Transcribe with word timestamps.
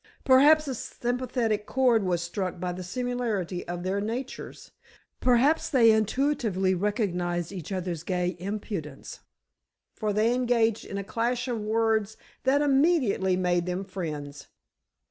Perhaps 0.23 0.67
a 0.67 0.73
sympathetic 0.73 1.67
chord 1.67 2.03
was 2.03 2.23
struck 2.23 2.59
by 2.59 2.73
the 2.73 2.81
similarity 2.81 3.67
of 3.67 3.83
their 3.83 4.01
natures. 4.01 4.71
Perhaps 5.19 5.69
they 5.69 5.91
intuitively 5.91 6.73
recognized 6.73 7.51
each 7.51 7.71
other's 7.71 8.01
gay 8.01 8.35
impudence, 8.39 9.19
for 9.93 10.11
they 10.11 10.33
engaged 10.33 10.85
in 10.85 10.97
a 10.97 11.03
clash 11.03 11.47
of 11.47 11.61
words 11.61 12.17
that 12.45 12.63
immediately 12.63 13.35
made 13.37 13.67
them 13.67 13.85
friends. 13.85 14.47